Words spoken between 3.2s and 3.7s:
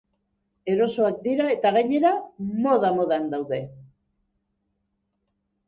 daude.